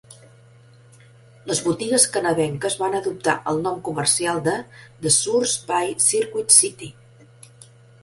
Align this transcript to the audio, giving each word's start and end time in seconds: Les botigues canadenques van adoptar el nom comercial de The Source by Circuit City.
Les 1.51 1.61
botigues 1.65 2.07
canadenques 2.15 2.79
van 2.85 2.99
adoptar 3.01 3.37
el 3.53 3.63
nom 3.69 3.79
comercial 3.91 4.43
de 4.51 4.59
The 5.07 5.15
Source 5.21 5.71
by 5.73 5.95
Circuit 6.11 6.61
City. 6.61 6.95